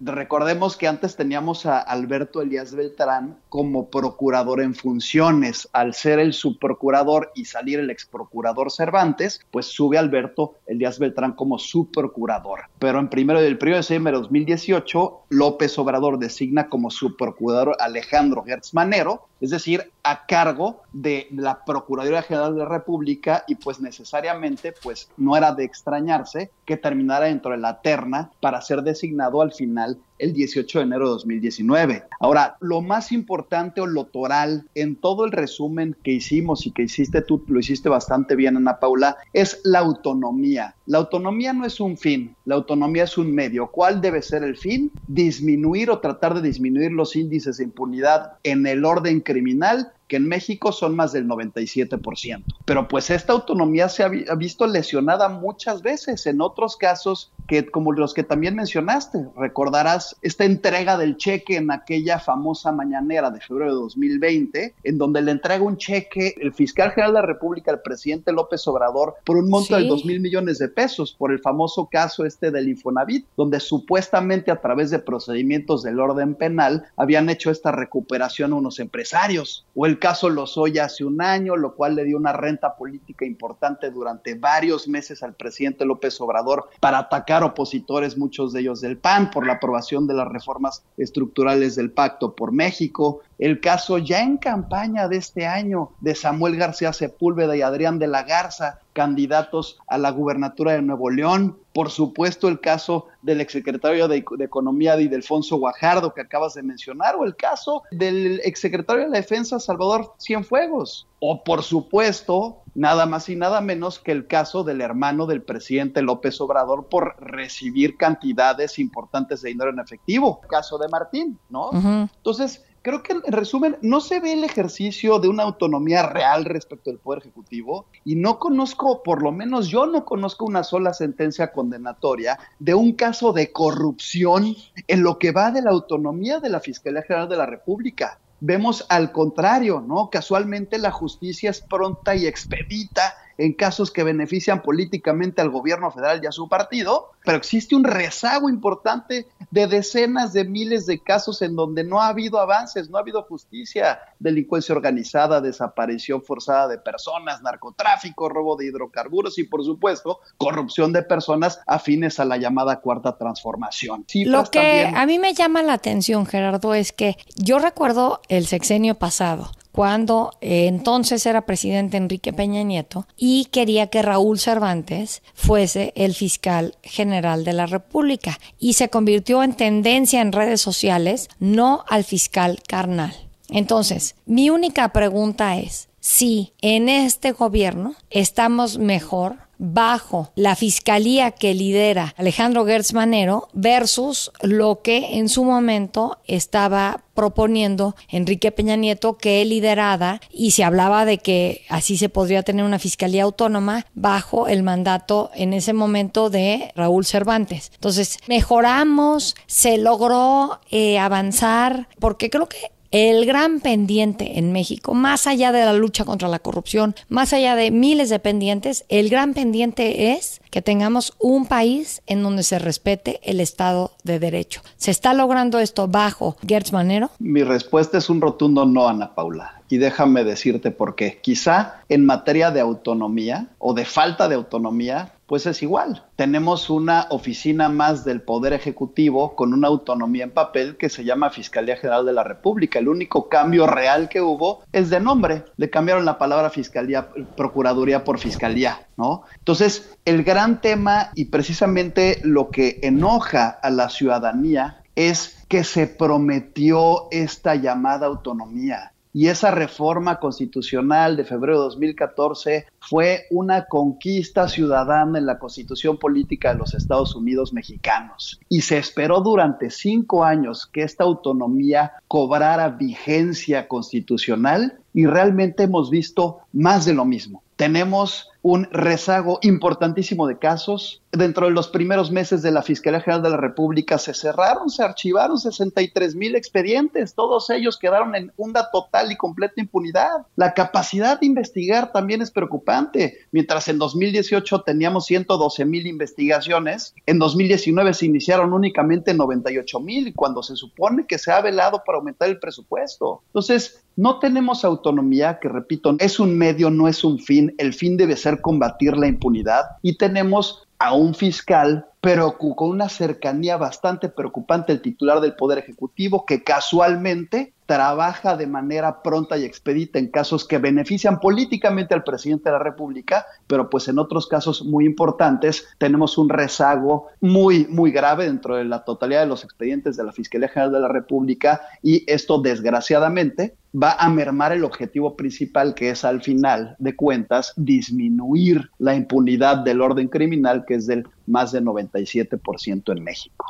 Recordemos 0.00 0.76
que 0.76 0.88
antes 0.88 1.16
teníamos 1.16 1.66
a 1.66 1.78
Alberto 1.78 2.42
Elías 2.42 2.74
Beltrán 2.74 3.38
como 3.48 3.90
procurador 3.90 4.60
en 4.60 4.74
funciones. 4.74 5.68
Al 5.72 5.94
ser 5.94 6.18
el 6.18 6.32
subprocurador 6.32 7.32
y 7.34 7.44
salir 7.44 7.78
el 7.78 7.90
exprocurador 7.90 8.70
Cervantes, 8.70 9.40
pues 9.50 9.66
sube 9.66 9.98
Alberto 9.98 10.54
Elías 10.66 10.98
Beltrán 10.98 11.32
como 11.32 11.58
subprocurador. 11.58 12.62
Pero 12.78 12.98
en 12.98 13.08
primero 13.08 13.40
del 13.40 13.58
periodo 13.58 13.76
de 13.76 13.82
diciembre 13.82 14.12
de 14.12 14.20
2018, 14.20 15.20
López 15.28 15.78
Obrador 15.78 16.18
designa 16.18 16.68
como 16.68 16.90
subprocurador 16.90 17.76
Alejandro 17.78 18.42
Gertz 18.44 18.74
Manero, 18.74 19.26
es 19.40 19.50
decir, 19.50 19.90
a 20.02 20.26
cargo 20.26 20.82
de 20.92 21.28
la 21.30 21.64
Procuraduría 21.64 22.22
General 22.22 22.54
de 22.54 22.60
la 22.60 22.68
República 22.68 23.44
y 23.46 23.54
pues 23.54 23.80
necesariamente 23.80 24.72
pues 24.82 25.10
no 25.16 25.36
era 25.36 25.52
de 25.52 25.64
extrañarse 25.64 26.50
que 26.64 26.76
terminara 26.76 27.26
dentro 27.26 27.52
de 27.52 27.58
la 27.58 27.80
terna 27.80 28.29
para 28.40 28.60
ser 28.60 28.82
designado 28.82 29.42
al 29.42 29.52
final 29.52 29.98
el 30.18 30.32
18 30.32 30.78
de 30.78 30.84
enero 30.84 31.06
de 31.06 31.10
2019. 31.12 32.04
Ahora, 32.20 32.56
lo 32.60 32.82
más 32.82 33.10
importante 33.10 33.80
o 33.80 33.86
lo 33.86 34.04
toral 34.04 34.68
en 34.74 34.96
todo 34.96 35.24
el 35.24 35.32
resumen 35.32 35.96
que 36.04 36.12
hicimos 36.12 36.66
y 36.66 36.72
que 36.72 36.82
hiciste 36.82 37.22
tú, 37.22 37.42
lo 37.48 37.58
hiciste 37.58 37.88
bastante 37.88 38.36
bien, 38.36 38.56
Ana 38.56 38.78
Paula, 38.78 39.16
es 39.32 39.60
la 39.64 39.80
autonomía. 39.80 40.74
La 40.86 40.98
autonomía 40.98 41.52
no 41.52 41.64
es 41.64 41.80
un 41.80 41.96
fin, 41.96 42.36
la 42.50 42.56
autonomía 42.56 43.04
es 43.04 43.16
un 43.16 43.32
medio. 43.32 43.68
¿Cuál 43.68 44.00
debe 44.00 44.22
ser 44.22 44.42
el 44.42 44.56
fin? 44.56 44.90
Disminuir 45.06 45.88
o 45.88 46.00
tratar 46.00 46.34
de 46.34 46.42
disminuir 46.42 46.90
los 46.90 47.14
índices 47.14 47.58
de 47.58 47.62
impunidad 47.62 48.38
en 48.42 48.66
el 48.66 48.84
orden 48.84 49.20
criminal 49.20 49.92
que 50.10 50.16
en 50.16 50.26
México 50.26 50.72
son 50.72 50.96
más 50.96 51.12
del 51.12 51.28
97%. 51.28 52.42
Pero 52.64 52.88
pues 52.88 53.10
esta 53.10 53.32
autonomía 53.32 53.88
se 53.88 54.02
ha, 54.02 54.08
visto 54.08 54.66
lesionada 54.66 55.28
muchas 55.28 55.82
veces 55.82 56.26
en 56.26 56.40
otros 56.40 56.76
casos 56.76 57.32
que 57.46 57.70
como 57.70 57.92
los 57.92 58.12
que 58.12 58.24
también 58.24 58.56
mencionaste. 58.56 59.28
Recordarás 59.36 60.16
esta 60.20 60.44
entrega 60.44 60.98
del 60.98 61.16
cheque 61.16 61.56
en 61.56 61.70
aquella 61.70 62.18
famosa 62.18 62.72
mañanera 62.72 63.30
de 63.30 63.40
febrero 63.40 63.70
de 63.70 63.80
2020, 63.80 64.74
en 64.82 64.98
donde 64.98 65.22
le 65.22 65.30
entrega 65.30 65.62
un 65.62 65.76
cheque 65.76 66.34
el 66.40 66.52
fiscal 66.52 66.90
general 66.90 67.12
de 67.12 67.20
la 67.20 67.26
República 67.26 67.70
al 67.70 67.80
presidente 67.80 68.32
López 68.32 68.66
Obrador 68.66 69.14
por 69.24 69.36
un 69.36 69.48
monto 69.48 69.76
de 69.76 69.86
2 69.86 70.04
mil 70.06 70.18
millones 70.18 70.58
de 70.58 70.68
pesos 70.68 71.14
por 71.16 71.30
el 71.30 71.38
famoso 71.38 71.88
caso 71.88 72.24
este 72.24 72.39
del 72.40 72.68
Infonavit, 72.68 73.26
donde 73.36 73.60
supuestamente 73.60 74.50
a 74.50 74.60
través 74.60 74.90
de 74.90 75.00
procedimientos 75.00 75.82
del 75.82 76.00
orden 76.00 76.34
penal 76.34 76.84
habían 76.96 77.28
hecho 77.28 77.50
esta 77.50 77.72
recuperación 77.72 78.52
a 78.52 78.56
unos 78.56 78.78
empresarios. 78.78 79.66
O 79.74 79.84
el 79.84 79.98
caso 79.98 80.30
Lozoya 80.30 80.84
hace 80.84 81.04
un 81.04 81.20
año, 81.20 81.56
lo 81.56 81.74
cual 81.74 81.96
le 81.96 82.04
dio 82.04 82.16
una 82.16 82.32
renta 82.32 82.76
política 82.76 83.26
importante 83.26 83.90
durante 83.90 84.34
varios 84.34 84.88
meses 84.88 85.22
al 85.22 85.34
presidente 85.34 85.84
López 85.84 86.20
Obrador 86.20 86.70
para 86.80 86.98
atacar 86.98 87.42
opositores, 87.42 88.16
muchos 88.16 88.52
de 88.52 88.60
ellos 88.60 88.80
del 88.80 88.96
PAN, 88.96 89.30
por 89.30 89.46
la 89.46 89.54
aprobación 89.54 90.06
de 90.06 90.14
las 90.14 90.28
reformas 90.28 90.84
estructurales 90.96 91.74
del 91.76 91.90
Pacto 91.90 92.34
por 92.34 92.52
México. 92.52 93.20
El 93.40 93.60
caso 93.60 93.96
ya 93.96 94.20
en 94.20 94.36
campaña 94.36 95.08
de 95.08 95.16
este 95.16 95.46
año 95.46 95.92
de 96.00 96.14
Samuel 96.14 96.56
García 96.56 96.92
Sepúlveda 96.92 97.56
y 97.56 97.62
Adrián 97.62 97.98
de 97.98 98.06
la 98.06 98.22
Garza, 98.22 98.80
candidatos 98.92 99.78
a 99.86 99.96
la 99.96 100.10
gubernatura 100.10 100.72
de 100.72 100.82
Nuevo 100.82 101.08
León. 101.08 101.58
Por 101.72 101.88
supuesto, 101.88 102.48
el 102.48 102.60
caso 102.60 103.06
del 103.22 103.40
exsecretario 103.40 104.08
de, 104.08 104.22
de, 104.36 104.44
Economía 104.44 104.94
de 104.94 105.14
Alfonso 105.14 105.56
Guajardo 105.56 106.12
que 106.12 106.20
acabas 106.20 106.52
de 106.52 106.62
mencionar, 106.62 107.16
o 107.16 107.24
el 107.24 107.34
caso 107.34 107.82
del 107.90 108.42
exsecretario 108.44 109.04
de 109.04 109.08
la 109.08 109.16
Defensa 109.16 109.58
Salvador 109.58 110.12
Cienfuegos. 110.18 111.06
O 111.20 111.42
por 111.42 111.62
supuesto, 111.62 112.58
nada 112.74 113.06
más 113.06 113.28
y 113.30 113.36
nada 113.36 113.62
menos 113.62 113.98
que 114.00 114.12
el 114.12 114.26
caso 114.26 114.64
del 114.64 114.82
hermano 114.82 115.24
del 115.24 115.42
presidente 115.42 116.02
López 116.02 116.38
Obrador 116.42 116.88
por 116.88 117.16
recibir 117.20 117.96
cantidades 117.96 118.78
importantes 118.78 119.40
de 119.40 119.48
dinero 119.48 119.70
en 119.70 119.78
efectivo, 119.78 120.42
caso 120.42 120.76
de 120.76 120.88
Martín, 120.88 121.38
¿no? 121.48 121.70
Entonces, 121.72 122.64
creo 122.82 123.02
que 123.02 123.12
en 123.12 123.22
resumen 123.32 123.76
no 123.82 124.00
se 124.00 124.20
ve 124.20 124.32
el 124.32 124.44
ejercicio 124.44 125.18
de 125.18 125.28
una 125.28 125.42
autonomía 125.42 126.04
real 126.04 126.44
respecto 126.44 126.90
del 126.90 126.98
Poder 126.98 127.20
Ejecutivo 127.20 127.86
y 128.04 128.16
no 128.16 128.38
conozco, 128.38 129.02
por 129.02 129.22
lo 129.22 129.32
menos 129.32 129.68
yo 129.68 129.86
no 129.86 130.04
conozco 130.04 130.44
una 130.44 130.64
sola 130.64 130.94
sentencia 130.94 131.52
condenatoria 131.52 132.38
de 132.58 132.74
un 132.74 132.92
caso 132.92 133.32
de 133.32 133.52
corrupción 133.52 134.56
en 134.86 135.02
lo 135.02 135.18
que 135.18 135.32
va 135.32 135.50
de 135.50 135.62
la 135.62 135.70
autonomía 135.70 136.40
de 136.40 136.48
la 136.48 136.60
Fiscalía 136.60 137.02
General 137.02 137.28
de 137.28 137.36
la 137.36 137.46
República. 137.46 138.18
Vemos 138.40 138.86
al 138.88 139.12
contrario, 139.12 139.84
¿no? 139.86 140.08
Casualmente 140.08 140.78
la 140.78 140.90
justicia 140.90 141.50
es 141.50 141.60
pronta 141.60 142.14
y 142.14 142.26
expedita 142.26 143.14
en 143.40 143.54
casos 143.54 143.90
que 143.90 144.04
benefician 144.04 144.60
políticamente 144.60 145.40
al 145.40 145.48
gobierno 145.48 145.90
federal 145.90 146.20
y 146.22 146.26
a 146.26 146.32
su 146.32 146.46
partido, 146.46 147.12
pero 147.24 147.38
existe 147.38 147.74
un 147.74 147.84
rezago 147.84 148.50
importante 148.50 149.26
de 149.50 149.66
decenas 149.66 150.34
de 150.34 150.44
miles 150.44 150.84
de 150.84 151.02
casos 151.02 151.40
en 151.40 151.56
donde 151.56 151.82
no 151.82 152.02
ha 152.02 152.08
habido 152.08 152.38
avances, 152.38 152.90
no 152.90 152.98
ha 152.98 153.00
habido 153.00 153.22
justicia, 153.22 153.98
delincuencia 154.18 154.74
organizada, 154.74 155.40
desaparición 155.40 156.22
forzada 156.22 156.68
de 156.68 156.76
personas, 156.76 157.40
narcotráfico, 157.40 158.28
robo 158.28 158.56
de 158.56 158.66
hidrocarburos 158.66 159.38
y 159.38 159.44
por 159.44 159.64
supuesto 159.64 160.20
corrupción 160.36 160.92
de 160.92 161.02
personas 161.02 161.60
afines 161.66 162.20
a 162.20 162.26
la 162.26 162.36
llamada 162.36 162.80
cuarta 162.80 163.16
transformación. 163.16 164.04
Lo 164.26 164.44
que 164.44 164.84
a 164.94 165.06
mí 165.06 165.18
me 165.18 165.32
llama 165.32 165.62
la 165.62 165.72
atención, 165.72 166.26
Gerardo, 166.26 166.74
es 166.74 166.92
que 166.92 167.16
yo 167.36 167.58
recuerdo 167.58 168.20
el 168.28 168.46
sexenio 168.46 168.96
pasado 168.96 169.50
cuando 169.72 170.32
eh, 170.40 170.66
entonces 170.66 171.24
era 171.26 171.46
presidente 171.46 171.96
Enrique 171.96 172.32
Peña 172.32 172.62
Nieto 172.62 173.06
y 173.16 173.46
quería 173.46 173.88
que 173.88 174.02
Raúl 174.02 174.38
Cervantes 174.38 175.22
fuese 175.34 175.92
el 175.96 176.14
fiscal 176.14 176.76
general 176.82 177.44
de 177.44 177.52
la 177.52 177.66
República 177.66 178.38
y 178.58 178.74
se 178.74 178.88
convirtió 178.88 179.42
en 179.42 179.54
tendencia 179.54 180.20
en 180.20 180.32
redes 180.32 180.60
sociales, 180.60 181.28
no 181.38 181.84
al 181.88 182.04
fiscal 182.04 182.60
carnal. 182.66 183.14
Entonces, 183.48 184.14
mi 184.26 184.50
única 184.50 184.92
pregunta 184.92 185.56
es 185.58 185.88
si 186.00 186.52
en 186.62 186.88
este 186.88 187.32
gobierno 187.32 187.94
estamos 188.08 188.78
mejor 188.78 189.49
bajo 189.60 190.32
la 190.36 190.56
fiscalía 190.56 191.32
que 191.32 191.54
lidera 191.54 192.14
Alejandro 192.16 192.64
Gertz 192.64 192.94
Manero 192.94 193.48
versus 193.52 194.32
lo 194.40 194.80
que 194.80 195.18
en 195.18 195.28
su 195.28 195.44
momento 195.44 196.18
estaba 196.26 197.04
proponiendo 197.14 197.94
Enrique 198.08 198.52
Peña 198.52 198.76
Nieto 198.76 199.18
que 199.18 199.44
liderada 199.44 200.22
y 200.32 200.52
se 200.52 200.64
hablaba 200.64 201.04
de 201.04 201.18
que 201.18 201.66
así 201.68 201.98
se 201.98 202.08
podría 202.08 202.42
tener 202.42 202.64
una 202.64 202.78
fiscalía 202.78 203.24
autónoma 203.24 203.84
bajo 203.92 204.48
el 204.48 204.62
mandato 204.62 205.30
en 205.34 205.52
ese 205.52 205.74
momento 205.74 206.30
de 206.30 206.72
Raúl 206.74 207.04
Cervantes. 207.04 207.70
Entonces, 207.74 208.18
mejoramos, 208.26 209.36
se 209.46 209.76
logró 209.76 210.60
eh, 210.70 210.98
avanzar, 210.98 211.88
porque 211.98 212.30
creo 212.30 212.48
que 212.48 212.72
el 212.90 213.24
gran 213.24 213.60
pendiente 213.60 214.38
en 214.38 214.52
México, 214.52 214.94
más 214.94 215.26
allá 215.26 215.52
de 215.52 215.64
la 215.64 215.72
lucha 215.72 216.04
contra 216.04 216.28
la 216.28 216.40
corrupción, 216.40 216.94
más 217.08 217.32
allá 217.32 217.54
de 217.54 217.70
miles 217.70 218.10
de 218.10 218.18
pendientes, 218.18 218.84
el 218.88 219.08
gran 219.08 219.34
pendiente 219.34 220.12
es 220.12 220.40
que 220.50 220.62
tengamos 220.62 221.14
un 221.18 221.46
país 221.46 222.02
en 222.06 222.22
donde 222.22 222.42
se 222.42 222.58
respete 222.58 223.20
el 223.22 223.40
Estado 223.40 223.92
de 224.02 224.18
Derecho. 224.18 224.62
¿Se 224.76 224.90
está 224.90 225.14
logrando 225.14 225.58
esto 225.58 225.86
bajo 225.88 226.36
Gertz 226.46 226.72
Manero? 226.72 227.10
Mi 227.18 227.42
respuesta 227.42 227.98
es 227.98 228.10
un 228.10 228.20
rotundo 228.20 228.66
no, 228.66 228.88
Ana 228.88 229.14
Paula. 229.14 229.59
Y 229.70 229.78
déjame 229.78 230.24
decirte 230.24 230.72
por 230.72 230.96
qué. 230.96 231.20
Quizá 231.22 231.84
en 231.88 232.04
materia 232.04 232.50
de 232.50 232.60
autonomía 232.60 233.46
o 233.58 233.72
de 233.72 233.84
falta 233.84 234.28
de 234.28 234.34
autonomía, 234.34 235.12
pues 235.26 235.46
es 235.46 235.62
igual. 235.62 236.02
Tenemos 236.16 236.70
una 236.70 237.06
oficina 237.10 237.68
más 237.68 238.04
del 238.04 238.20
Poder 238.20 238.52
Ejecutivo 238.52 239.36
con 239.36 239.54
una 239.54 239.68
autonomía 239.68 240.24
en 240.24 240.32
papel 240.32 240.76
que 240.76 240.88
se 240.88 241.04
llama 241.04 241.30
Fiscalía 241.30 241.76
General 241.76 242.04
de 242.04 242.12
la 242.12 242.24
República. 242.24 242.80
El 242.80 242.88
único 242.88 243.28
cambio 243.28 243.68
real 243.68 244.08
que 244.08 244.20
hubo 244.20 244.64
es 244.72 244.90
de 244.90 244.98
nombre. 244.98 245.44
Le 245.56 245.70
cambiaron 245.70 246.04
la 246.04 246.18
palabra 246.18 246.50
Fiscalía, 246.50 247.10
Procuraduría 247.36 248.02
por 248.02 248.18
Fiscalía, 248.18 248.88
¿no? 248.96 249.22
Entonces, 249.38 249.96
el 250.04 250.24
gran 250.24 250.60
tema 250.60 251.12
y 251.14 251.26
precisamente 251.26 252.20
lo 252.24 252.50
que 252.50 252.80
enoja 252.82 253.50
a 253.50 253.70
la 253.70 253.88
ciudadanía 253.88 254.82
es 254.96 255.44
que 255.46 255.62
se 255.62 255.86
prometió 255.86 257.06
esta 257.12 257.54
llamada 257.54 258.08
autonomía 258.08 258.94
y 259.12 259.28
esa 259.28 259.50
reforma 259.50 260.20
constitucional 260.20 261.16
de 261.16 261.24
febrero 261.24 261.58
de 261.58 261.64
2014 261.64 262.66
fue 262.78 263.26
una 263.30 263.66
conquista 263.66 264.48
ciudadana 264.48 265.18
en 265.18 265.26
la 265.26 265.38
constitución 265.38 265.98
política 265.98 266.52
de 266.52 266.58
los 266.58 266.74
Estados 266.74 267.14
Unidos 267.14 267.52
mexicanos. 267.52 268.40
Y 268.48 268.60
se 268.60 268.78
esperó 268.78 269.20
durante 269.20 269.70
cinco 269.70 270.24
años 270.24 270.66
que 270.66 270.82
esta 270.82 271.04
autonomía 271.04 271.92
cobrara 272.06 272.68
vigencia 272.68 273.66
constitucional 273.68 274.78
y 274.92 275.06
realmente 275.06 275.64
hemos 275.64 275.90
visto 275.90 276.40
más 276.52 276.84
de 276.84 276.94
lo 276.94 277.04
mismo. 277.04 277.42
Tenemos 277.60 278.30
un 278.42 278.64
rezago 278.70 279.38
importantísimo 279.42 280.26
de 280.26 280.38
casos. 280.38 281.02
Dentro 281.12 281.46
de 281.46 281.52
los 281.52 281.68
primeros 281.68 282.10
meses 282.10 282.40
de 282.40 282.50
la 282.52 282.62
Fiscalía 282.62 283.00
General 283.00 283.22
de 283.22 283.30
la 283.30 283.36
República 283.36 283.98
se 283.98 284.14
cerraron, 284.14 284.70
se 284.70 284.82
archivaron 284.82 285.38
63 285.38 286.14
mil 286.14 286.36
expedientes. 286.36 287.14
Todos 287.14 287.50
ellos 287.50 287.76
quedaron 287.78 288.14
en 288.14 288.32
una 288.38 288.70
total 288.70 289.12
y 289.12 289.16
completa 289.16 289.60
impunidad. 289.60 290.26
La 290.36 290.54
capacidad 290.54 291.20
de 291.20 291.26
investigar 291.26 291.92
también 291.92 292.22
es 292.22 292.30
preocupante. 292.30 293.18
Mientras 293.30 293.68
en 293.68 293.76
2018 293.76 294.62
teníamos 294.62 295.04
112 295.06 295.64
mil 295.66 295.86
investigaciones, 295.86 296.94
en 297.04 297.18
2019 297.18 297.92
se 297.92 298.06
iniciaron 298.06 298.54
únicamente 298.54 299.12
98 299.12 299.80
mil, 299.80 300.14
cuando 300.14 300.42
se 300.42 300.56
supone 300.56 301.06
que 301.06 301.18
se 301.18 301.30
ha 301.30 301.42
velado 301.42 301.82
para 301.84 301.98
aumentar 301.98 302.30
el 302.30 302.38
presupuesto. 302.38 303.22
Entonces, 303.26 303.82
no 303.96 304.18
tenemos 304.18 304.64
autonomía, 304.64 305.38
que 305.40 305.48
repito, 305.48 305.94
es 305.98 306.20
un 306.20 306.38
medio, 306.38 306.70
no 306.70 306.88
es 306.88 307.04
un 307.04 307.18
fin. 307.18 307.49
El 307.58 307.74
fin 307.74 307.96
debe 307.96 308.16
ser 308.16 308.40
combatir 308.40 308.96
la 308.96 309.06
impunidad. 309.06 309.64
Y 309.82 309.96
tenemos 309.96 310.66
a 310.78 310.94
un 310.94 311.14
fiscal 311.14 311.86
pero 312.00 312.38
con 312.38 312.70
una 312.70 312.88
cercanía 312.88 313.56
bastante 313.56 314.08
preocupante 314.08 314.72
el 314.72 314.80
titular 314.80 315.20
del 315.20 315.34
Poder 315.34 315.58
Ejecutivo, 315.58 316.24
que 316.24 316.42
casualmente 316.42 317.52
trabaja 317.70 318.36
de 318.36 318.48
manera 318.48 319.00
pronta 319.00 319.38
y 319.38 319.44
expedita 319.44 320.00
en 320.00 320.08
casos 320.08 320.44
que 320.44 320.58
benefician 320.58 321.20
políticamente 321.20 321.94
al 321.94 322.02
presidente 322.02 322.48
de 322.48 322.54
la 322.54 322.64
República, 322.64 323.26
pero 323.46 323.70
pues 323.70 323.86
en 323.86 324.00
otros 324.00 324.26
casos 324.26 324.64
muy 324.64 324.84
importantes 324.84 325.68
tenemos 325.78 326.18
un 326.18 326.30
rezago 326.30 327.06
muy, 327.20 327.68
muy 327.68 327.92
grave 327.92 328.24
dentro 328.24 328.56
de 328.56 328.64
la 328.64 328.82
totalidad 328.82 329.20
de 329.20 329.28
los 329.28 329.44
expedientes 329.44 329.96
de 329.96 330.02
la 330.02 330.10
Fiscalía 330.10 330.48
General 330.48 330.72
de 330.72 330.80
la 330.80 330.88
República 330.88 331.60
y 331.80 332.02
esto 332.12 332.42
desgraciadamente 332.42 333.54
va 333.72 333.92
a 333.92 334.08
mermar 334.08 334.50
el 334.50 334.64
objetivo 334.64 335.14
principal 335.14 335.76
que 335.76 335.90
es 335.90 336.04
al 336.04 336.22
final 336.22 336.74
de 336.80 336.96
cuentas 336.96 337.52
disminuir 337.54 338.68
la 338.78 338.96
impunidad 338.96 339.58
del 339.58 339.80
orden 339.80 340.08
criminal 340.08 340.64
que 340.66 340.74
es 340.74 340.88
del 340.88 341.06
más 341.28 341.52
de 341.52 341.62
97% 341.62 342.96
en 342.96 343.04
México. 343.04 343.49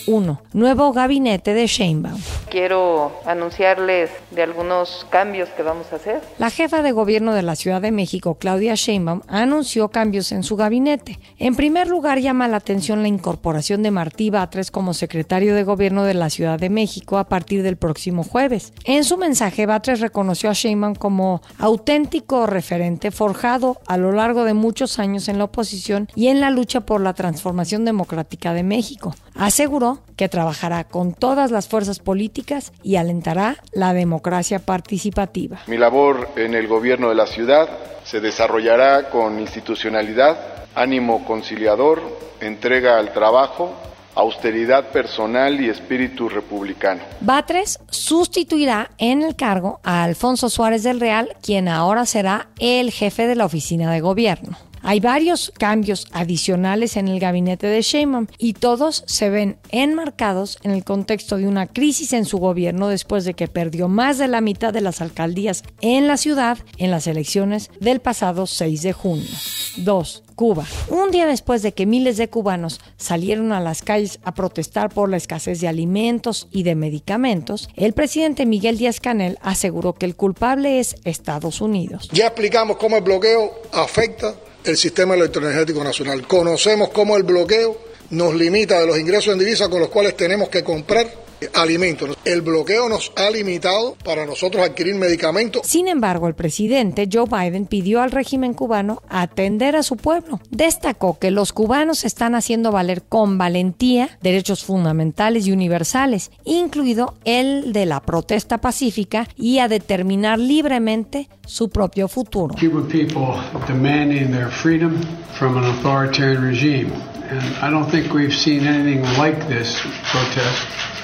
1. 0.07 0.41
Nuevo 0.53 0.93
gabinete 0.93 1.53
de 1.53 1.67
Sheinbaum. 1.67 2.19
Quiero 2.49 3.11
anunciarles 3.25 4.09
de 4.31 4.43
algunos 4.43 5.05
cambios 5.09 5.49
que 5.49 5.63
vamos 5.63 5.91
a 5.93 5.97
hacer. 5.97 6.21
La 6.39 6.49
jefa 6.49 6.81
de 6.81 6.91
gobierno 6.91 7.33
de 7.33 7.43
la 7.43 7.55
Ciudad 7.55 7.81
de 7.81 7.91
México, 7.91 8.35
Claudia 8.35 8.75
Sheinbaum, 8.75 9.21
anunció 9.27 9.89
cambios 9.89 10.31
en 10.31 10.43
su 10.43 10.55
gabinete. 10.55 11.19
En 11.37 11.55
primer 11.55 11.87
lugar, 11.87 12.19
llama 12.19 12.47
la 12.47 12.57
atención 12.57 13.01
la 13.01 13.07
incorporación 13.07 13.83
de 13.83 13.91
Martí 13.91 14.29
Batres 14.29 14.71
como 14.71 14.93
secretario 14.93 15.55
de 15.55 15.63
gobierno 15.63 16.03
de 16.03 16.13
la 16.13 16.29
Ciudad 16.29 16.59
de 16.59 16.69
México 16.69 17.17
a 17.17 17.29
partir 17.29 17.63
del 17.63 17.77
próximo 17.77 18.23
jueves. 18.23 18.73
En 18.83 19.03
su 19.03 19.17
mensaje, 19.17 19.65
Batres 19.65 19.99
reconoció 19.99 20.49
a 20.49 20.53
Sheinbaum 20.53 20.95
como 20.95 21.41
auténtico 21.57 22.47
referente 22.47 23.11
forjado 23.11 23.77
a 23.87 23.97
lo 23.97 24.11
largo 24.11 24.43
de 24.43 24.53
muchos 24.53 24.99
años 24.99 25.27
en 25.27 25.37
la 25.37 25.45
oposición 25.45 26.07
y 26.15 26.27
en 26.27 26.41
la 26.41 26.49
lucha 26.49 26.81
por 26.81 27.01
la 27.01 27.13
transformación 27.13 27.85
democrática 27.85 28.53
de 28.53 28.63
México. 28.63 29.15
Aseguró 29.35 29.99
que 30.17 30.29
trabajará 30.29 30.83
con 30.83 31.13
todas 31.13 31.51
las 31.51 31.67
fuerzas 31.67 31.99
políticas 31.99 32.73
y 32.83 32.97
alentará 32.97 33.57
la 33.71 33.93
democracia 33.93 34.59
participativa. 34.59 35.59
Mi 35.67 35.77
labor 35.77 36.29
en 36.35 36.53
el 36.53 36.67
gobierno 36.67 37.09
de 37.09 37.15
la 37.15 37.27
ciudad 37.27 37.69
se 38.03 38.19
desarrollará 38.19 39.09
con 39.09 39.39
institucionalidad, 39.39 40.37
ánimo 40.75 41.25
conciliador, 41.25 42.01
entrega 42.39 42.97
al 42.97 43.13
trabajo, 43.13 43.73
austeridad 44.15 44.89
personal 44.91 45.61
y 45.61 45.69
espíritu 45.69 46.27
republicano. 46.27 47.01
Batres 47.21 47.79
sustituirá 47.89 48.91
en 48.97 49.21
el 49.21 49.35
cargo 49.35 49.79
a 49.83 50.03
Alfonso 50.03 50.49
Suárez 50.49 50.83
del 50.83 50.99
Real, 50.99 51.35
quien 51.41 51.67
ahora 51.67 52.05
será 52.05 52.47
el 52.59 52.91
jefe 52.91 53.27
de 53.27 53.35
la 53.35 53.45
oficina 53.45 53.91
de 53.91 54.01
gobierno. 54.01 54.57
Hay 54.83 54.99
varios 54.99 55.51
cambios 55.57 56.07
adicionales 56.11 56.97
en 56.97 57.07
el 57.07 57.19
gabinete 57.19 57.67
de 57.67 57.81
Sheinbaum 57.81 58.27
y 58.37 58.53
todos 58.53 59.03
se 59.05 59.29
ven 59.29 59.57
enmarcados 59.69 60.57
en 60.63 60.71
el 60.71 60.83
contexto 60.83 61.37
de 61.37 61.47
una 61.47 61.67
crisis 61.67 62.13
en 62.13 62.25
su 62.25 62.39
gobierno 62.39 62.87
después 62.87 63.23
de 63.23 63.33
que 63.33 63.47
perdió 63.47 63.87
más 63.87 64.17
de 64.17 64.27
la 64.27 64.41
mitad 64.41 64.73
de 64.73 64.81
las 64.81 65.01
alcaldías 65.01 65.63
en 65.81 66.07
la 66.07 66.17
ciudad 66.17 66.57
en 66.77 66.91
las 66.91 67.07
elecciones 67.07 67.69
del 67.79 67.99
pasado 67.99 68.47
6 68.47 68.81
de 68.81 68.93
junio. 68.93 69.29
2. 69.77 70.23
Cuba. 70.35 70.65
Un 70.89 71.11
día 71.11 71.27
después 71.27 71.61
de 71.61 71.73
que 71.73 71.85
miles 71.85 72.17
de 72.17 72.29
cubanos 72.29 72.81
salieron 72.97 73.51
a 73.51 73.59
las 73.59 73.83
calles 73.83 74.19
a 74.23 74.33
protestar 74.33 74.89
por 74.89 75.09
la 75.09 75.17
escasez 75.17 75.61
de 75.61 75.67
alimentos 75.67 76.47
y 76.51 76.63
de 76.63 76.73
medicamentos, 76.73 77.69
el 77.75 77.93
presidente 77.93 78.47
Miguel 78.47 78.79
Díaz 78.79 78.99
Canel 78.99 79.37
aseguró 79.41 79.93
que 79.93 80.07
el 80.07 80.15
culpable 80.15 80.79
es 80.79 80.95
Estados 81.03 81.61
Unidos. 81.61 82.09
Ya 82.11 82.27
explicamos 82.27 82.77
cómo 82.77 82.97
el 82.97 83.03
bloqueo 83.03 83.53
afecta 83.71 84.33
el 84.63 84.77
sistema 84.77 85.15
electroenergético 85.15 85.83
nacional. 85.83 86.27
Conocemos 86.27 86.89
cómo 86.89 87.17
el 87.17 87.23
bloqueo 87.23 87.77
nos 88.11 88.35
limita 88.35 88.79
de 88.79 88.87
los 88.87 88.99
ingresos 88.99 89.33
en 89.33 89.39
divisa 89.39 89.69
con 89.69 89.79
los 89.79 89.89
cuales 89.89 90.15
tenemos 90.17 90.49
que 90.49 90.63
comprar 90.63 91.07
alimentos. 91.53 92.17
El 92.25 92.41
bloqueo 92.41 92.89
nos 92.89 93.11
ha 93.15 93.29
limitado 93.29 93.95
para 94.03 94.25
nosotros 94.25 94.65
adquirir 94.65 94.95
medicamentos. 94.95 95.65
Sin 95.65 95.87
embargo, 95.87 96.27
el 96.27 96.35
presidente 96.35 97.07
Joe 97.11 97.25
Biden 97.25 97.65
pidió 97.65 98.01
al 98.01 98.11
régimen 98.11 98.53
cubano 98.53 99.01
atender 99.09 99.75
a 99.75 99.83
su 99.83 99.97
pueblo. 99.97 100.39
Destacó 100.49 101.17
que 101.19 101.31
los 101.31 101.53
cubanos 101.53 102.05
están 102.05 102.35
haciendo 102.35 102.71
valer 102.71 103.03
con 103.03 103.37
valentía 103.37 104.17
derechos 104.21 104.63
fundamentales 104.63 105.47
y 105.47 105.51
universales, 105.51 106.31
incluido 106.43 107.15
el 107.25 107.73
de 107.73 107.85
la 107.85 108.01
protesta 108.01 108.59
pacífica 108.59 109.27
y 109.35 109.59
a 109.59 109.67
determinar 109.67 110.39
libremente 110.39 111.29
su 111.45 111.69
propio 111.69 112.07
futuro. 112.07 112.55
Cuban 112.59 112.87
people 112.87 113.41
demanding 113.67 114.31
their 114.31 114.49
freedom 114.49 115.01
from 115.37 115.57
an 115.57 115.63
authoritarian 115.65 116.43
regime. 116.43 116.91
And 117.29 117.41
I 117.61 117.69
don't 117.69 117.89
think 117.89 118.13
we've 118.13 118.35
seen 118.35 118.67
anything 118.67 119.03
like 119.17 119.47
this 119.47 119.79
protest 120.11 121.00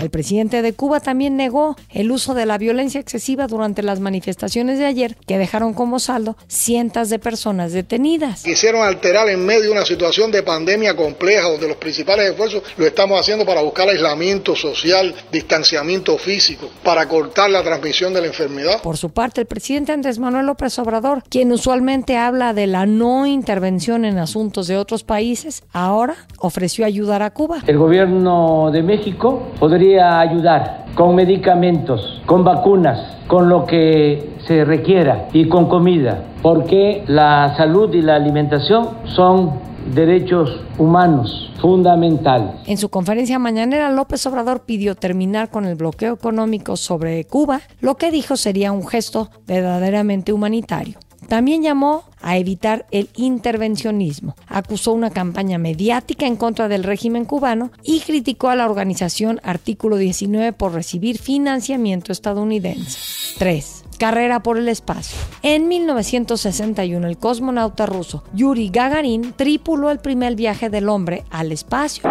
el 0.00 0.10
presidente 0.10 0.62
de 0.62 0.72
Cuba 0.72 1.00
también 1.00 1.36
negó 1.36 1.76
el 1.90 2.10
uso 2.12 2.34
de 2.34 2.46
la 2.46 2.58
violencia 2.58 3.00
excesiva 3.00 3.46
durante 3.46 3.82
las 3.82 4.00
manifestaciones 4.00 4.78
de 4.78 4.86
ayer 4.86 5.16
que 5.26 5.38
dejaron 5.38 5.74
como 5.74 5.98
saldo 5.98 6.36
cientos 6.46 7.10
de 7.10 7.18
personas 7.18 7.72
detenidas. 7.72 8.44
Quisieron 8.44 8.82
alterar 8.82 9.28
en 9.28 9.44
medio 9.44 9.62
de 9.62 9.70
una 9.70 9.84
situación 9.84 10.30
de 10.30 10.42
pandemia 10.42 10.94
compleja 10.94 11.48
donde 11.48 11.68
los 11.68 11.76
principales 11.76 12.30
esfuerzos 12.30 12.62
lo 12.76 12.86
estamos 12.86 13.18
haciendo 13.18 13.44
para 13.44 13.62
buscar 13.62 13.88
aislamiento 13.88 14.54
social, 14.54 15.14
distanciamiento 15.32 16.16
físico, 16.18 16.70
para 16.84 17.08
cortar 17.08 17.50
la 17.50 17.62
transmisión 17.62 18.14
de 18.14 18.20
la 18.20 18.26
enfermedad. 18.28 18.80
Por 18.82 18.96
su 18.96 19.10
parte, 19.10 19.40
el 19.40 19.46
presidente 19.46 19.92
Andrés 19.92 20.18
Manuel 20.18 20.46
López 20.46 20.78
Obrador, 20.78 21.22
quien 21.28 21.50
usualmente 21.52 22.16
habla 22.16 22.52
de 22.54 22.66
la 22.66 22.86
no 22.86 23.26
intervención 23.26 24.04
en 24.04 24.18
asuntos 24.18 24.68
de 24.68 24.76
otros 24.76 25.02
países, 25.04 25.62
ahora 25.72 26.16
ofreció 26.38 26.86
ayudar 26.86 27.22
a 27.22 27.30
Cuba 27.30 27.62
el 27.72 27.78
gobierno 27.78 28.70
de 28.70 28.82
México 28.82 29.44
podría 29.58 30.20
ayudar 30.20 30.84
con 30.94 31.14
medicamentos, 31.14 32.20
con 32.26 32.44
vacunas, 32.44 33.16
con 33.26 33.48
lo 33.48 33.64
que 33.64 34.34
se 34.46 34.62
requiera 34.66 35.28
y 35.32 35.48
con 35.48 35.70
comida, 35.70 36.22
porque 36.42 37.02
la 37.06 37.54
salud 37.56 37.94
y 37.94 38.02
la 38.02 38.16
alimentación 38.16 38.90
son 39.04 39.52
derechos 39.94 40.60
humanos 40.76 41.50
fundamentales. 41.62 42.56
En 42.66 42.76
su 42.76 42.90
conferencia 42.90 43.38
mañanera, 43.38 43.90
López 43.90 44.26
Obrador 44.26 44.66
pidió 44.66 44.94
terminar 44.94 45.48
con 45.48 45.64
el 45.64 45.74
bloqueo 45.74 46.12
económico 46.12 46.76
sobre 46.76 47.24
Cuba, 47.24 47.62
lo 47.80 47.96
que 47.96 48.10
dijo 48.10 48.36
sería 48.36 48.70
un 48.72 48.86
gesto 48.86 49.30
verdaderamente 49.46 50.34
humanitario. 50.34 50.98
También 51.28 51.62
llamó 51.62 52.04
a 52.20 52.36
evitar 52.36 52.86
el 52.90 53.08
intervencionismo, 53.16 54.36
acusó 54.46 54.92
una 54.92 55.10
campaña 55.10 55.58
mediática 55.58 56.26
en 56.26 56.36
contra 56.36 56.68
del 56.68 56.84
régimen 56.84 57.24
cubano 57.24 57.70
y 57.82 58.00
criticó 58.00 58.48
a 58.48 58.56
la 58.56 58.66
organización 58.66 59.40
Artículo 59.42 59.96
19 59.96 60.52
por 60.52 60.72
recibir 60.72 61.18
financiamiento 61.18 62.12
estadounidense. 62.12 62.98
3 63.38 63.81
carrera 64.02 64.40
por 64.40 64.58
el 64.58 64.68
espacio. 64.68 65.16
En 65.42 65.68
1961, 65.68 67.06
el 67.06 67.18
cosmonauta 67.18 67.86
ruso 67.86 68.24
Yuri 68.34 68.68
Gagarin 68.68 69.32
tripuló 69.34 69.92
el 69.92 70.00
primer 70.00 70.34
viaje 70.34 70.70
del 70.70 70.88
hombre 70.88 71.22
al 71.30 71.52
espacio. 71.52 72.10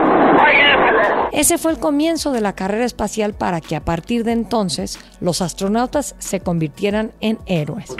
Ese 1.33 1.57
fue 1.57 1.73
el 1.73 1.79
comienzo 1.79 2.31
de 2.31 2.39
la 2.39 2.55
carrera 2.55 2.85
espacial 2.85 3.33
para 3.33 3.59
que 3.59 3.75
a 3.75 3.83
partir 3.83 4.23
de 4.23 4.31
entonces 4.31 4.99
los 5.19 5.41
astronautas 5.41 6.15
se 6.17 6.39
convirtieran 6.39 7.11
en 7.19 7.39
héroes. 7.45 7.93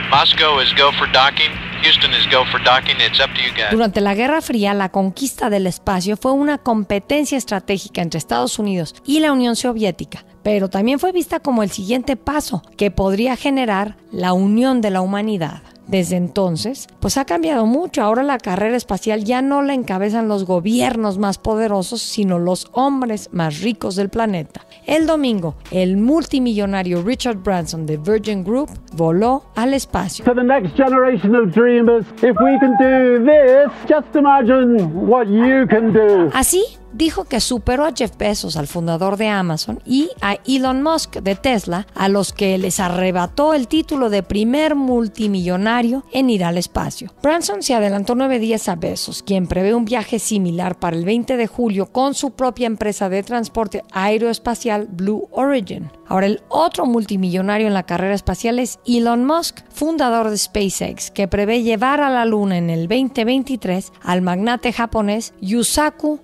Durante 3.70 4.00
la 4.00 4.14
Guerra 4.14 4.40
Fría, 4.40 4.72
la 4.72 4.88
conquista 4.88 5.50
del 5.50 5.66
espacio 5.66 6.16
fue 6.16 6.32
una 6.32 6.56
competencia 6.56 7.36
estratégica 7.36 8.00
entre 8.00 8.16
Estados 8.16 8.58
Unidos 8.58 8.94
y 9.04 9.20
la 9.20 9.32
Unión 9.32 9.54
Soviética 9.54 10.24
pero 10.42 10.68
también 10.68 10.98
fue 10.98 11.12
vista 11.12 11.40
como 11.40 11.62
el 11.62 11.70
siguiente 11.70 12.16
paso 12.16 12.62
que 12.76 12.90
podría 12.90 13.36
generar 13.36 13.96
la 14.10 14.32
unión 14.32 14.80
de 14.80 14.90
la 14.90 15.00
humanidad. 15.00 15.62
Desde 15.86 16.16
entonces, 16.16 16.86
pues 17.00 17.18
ha 17.18 17.24
cambiado 17.24 17.66
mucho. 17.66 18.02
Ahora 18.02 18.22
la 18.22 18.38
carrera 18.38 18.76
espacial 18.76 19.24
ya 19.24 19.42
no 19.42 19.62
la 19.62 19.74
encabezan 19.74 20.28
los 20.28 20.46
gobiernos 20.46 21.18
más 21.18 21.38
poderosos, 21.38 22.00
sino 22.00 22.38
los 22.38 22.68
hombres 22.72 23.28
más 23.32 23.60
ricos 23.60 23.96
del 23.96 24.08
planeta. 24.08 24.62
El 24.86 25.06
domingo, 25.06 25.56
el 25.70 25.96
multimillonario 25.96 27.02
Richard 27.02 27.38
Branson 27.38 27.84
de 27.84 27.96
Virgin 27.96 28.44
Group 28.44 28.70
voló 28.94 29.44
al 29.54 29.74
espacio. 29.74 30.24
For 30.24 30.34
the 30.34 30.44
next 30.44 30.76
generation 30.76 31.34
of 31.34 31.52
dreamers, 31.52 32.06
if 32.22 32.36
we 32.40 32.58
can 32.60 32.76
do 32.78 33.24
this, 33.24 33.72
just 33.88 34.14
imagine 34.14 35.06
what 35.06 35.26
you 35.26 35.66
can 35.68 35.92
do. 35.92 36.30
Así, 36.32 36.62
dijo 36.92 37.24
que 37.24 37.40
superó 37.40 37.84
a 37.84 37.92
Jeff 37.94 38.16
Bezos, 38.16 38.56
al 38.56 38.66
fundador 38.66 39.16
de 39.16 39.28
Amazon, 39.28 39.80
y 39.84 40.10
a 40.20 40.36
Elon 40.46 40.82
Musk 40.82 41.16
de 41.16 41.34
Tesla, 41.34 41.86
a 41.94 42.08
los 42.08 42.32
que 42.32 42.58
les 42.58 42.80
arrebató 42.80 43.54
el 43.54 43.68
título 43.68 44.10
de 44.10 44.22
primer 44.22 44.74
multimillonario 44.74 46.04
en 46.12 46.30
ir 46.30 46.44
al 46.44 46.58
espacio. 46.58 47.12
Branson 47.22 47.62
se 47.62 47.74
adelantó 47.74 48.14
nueve 48.14 48.38
días 48.38 48.68
a 48.68 48.76
Bezos, 48.76 49.22
quien 49.22 49.46
prevé 49.46 49.74
un 49.74 49.84
viaje 49.84 50.18
similar 50.18 50.78
para 50.78 50.96
el 50.96 51.04
20 51.04 51.36
de 51.36 51.46
julio 51.46 51.86
con 51.86 52.14
su 52.14 52.32
propia 52.32 52.66
empresa 52.66 53.08
de 53.08 53.22
transporte 53.22 53.84
aeroespacial 53.92 54.88
Blue 54.90 55.28
Origin. 55.32 55.90
Ahora, 56.06 56.26
el 56.26 56.42
otro 56.48 56.84
multimillonario 56.84 57.66
en 57.66 57.74
la 57.74 57.84
carrera 57.84 58.14
espacial 58.14 58.58
es 58.58 58.78
Elon 58.86 59.24
Musk, 59.24 59.60
fundador 59.70 60.28
de 60.28 60.36
SpaceX, 60.36 61.10
que 61.10 61.26
prevé 61.26 61.62
llevar 61.62 62.00
a 62.00 62.10
la 62.10 62.26
Luna 62.26 62.58
en 62.58 62.68
el 62.68 62.86
2023 62.86 63.92
al 64.02 64.20
magnate 64.20 64.72
japonés 64.72 65.32
Yusaku 65.40 66.20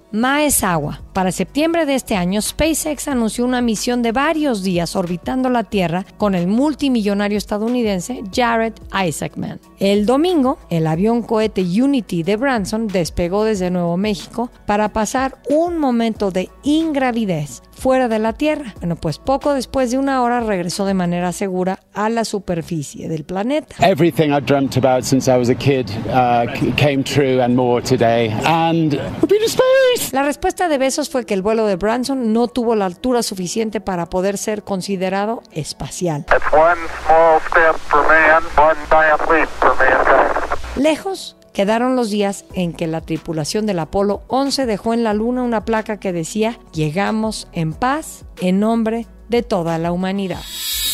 Maezawa. 0.59 1.03
Para 1.13 1.33
septiembre 1.33 1.87
de 1.87 1.95
este 1.95 2.17
año, 2.17 2.41
SpaceX 2.43 3.09
anunció 3.09 3.45
una 3.45 3.61
misión 3.61 4.03
de 4.03 4.13
varios 4.13 4.63
días 4.63 4.97
orbitando 4.97 5.51
la 5.51 5.65
Tierra 5.65 6.05
con 6.17 6.35
el 6.35 6.47
multimillonario 6.47 7.39
estadounidense 7.39 8.23
Jared 8.35 8.75
Isaacman. 8.93 9.61
El 9.79 10.07
domingo, 10.07 10.59
el 10.71 10.87
avión 10.87 11.23
cohete 11.23 11.63
Unity 11.63 12.23
de 12.23 12.37
Branson 12.37 12.89
despegó 12.89 13.45
desde 13.45 13.71
Nuevo 13.71 13.97
México 13.97 14.51
para 14.67 14.93
pasar 14.93 15.39
un 15.49 15.79
momento 15.79 16.31
de 16.31 16.51
ingravidez 16.63 17.63
fuera 17.89 18.09
de 18.09 18.19
la 18.19 18.35
Tierra. 18.35 18.75
Bueno, 18.81 18.97
pues 18.97 19.17
poco 19.17 19.55
después 19.55 19.91
de 19.91 19.97
una 19.97 20.23
hora 20.23 20.41
regresó 20.41 20.85
de 20.85 20.93
manera 20.93 21.33
segura 21.33 21.79
a 21.95 22.11
la 22.11 22.27
superficie 22.27 23.09
del 23.09 23.25
planeta. 23.25 23.77
Everything 23.81 24.29
I 24.29 24.43
dreamt 24.43 24.77
about 24.77 25.05
since 25.05 25.27
I 25.27 25.39
was 25.39 25.49
a 25.49 25.55
kid 25.55 25.87
uh, 26.09 26.53
came 26.77 27.03
true 27.03 27.41
and 27.41 27.57
more 27.57 27.81
today, 27.81 28.31
and 28.45 28.93
we've 28.93 29.27
been 29.27 29.41
to 29.41 29.47
space. 29.47 30.13
La 30.13 30.23
respuesta 30.23 30.69
de 30.69 30.77
Besos 30.77 31.09
fue 31.09 31.25
que 31.25 31.33
el 31.33 31.41
vuelo 31.41 31.65
de 31.65 31.77
Branson 31.77 32.35
no 32.35 32.49
tuvo 32.49 32.75
la 32.75 32.85
altura 32.85 33.23
suficiente 33.23 33.81
para 33.81 34.11
poder 34.11 34.37
ser 34.37 34.65
considerado 34.65 35.43
espacial. 35.53 36.27
Lejos 40.77 41.38
quedaron 41.59 41.97
los 41.97 42.11
días 42.11 42.45
en 42.55 42.73
que 42.73 42.87
la 42.87 43.01
tripulación 43.01 43.67
del 43.67 43.81
Apolo 43.81 44.23
11 44.29 44.65
dejó 44.65 44.95
en 44.95 45.03
la 45.03 45.13
Luna 45.13 45.43
una 45.43 45.65
placa 45.65 45.99
que 45.99 46.13
decía, 46.13 46.57
llegamos 46.73 47.49
en 47.51 47.73
paz 47.73 48.25
en 48.41 48.61
nombre 48.61 49.09
de 49.29 49.43
toda 49.43 49.77
la 49.79 49.91
humanidad. 49.91 50.39